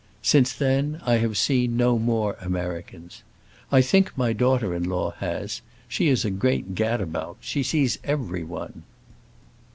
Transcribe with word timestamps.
Since 0.23 0.53
then 0.53 0.99
I 1.05 1.17
have 1.17 1.37
seen 1.37 1.77
no 1.77 1.99
more 1.99 2.35
Americans. 2.41 3.21
I 3.71 3.81
think 3.81 4.17
my 4.17 4.33
daughter 4.33 4.73
in 4.73 4.81
law 4.83 5.11
has; 5.19 5.61
she 5.87 6.07
is 6.07 6.25
a 6.25 6.31
great 6.31 6.73
gad 6.73 7.01
about, 7.01 7.37
she 7.39 7.61
sees 7.61 7.99
everyone." 8.03 8.81